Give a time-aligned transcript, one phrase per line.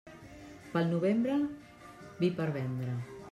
[0.71, 1.37] Pel novembre,
[2.25, 2.97] vi per vendre.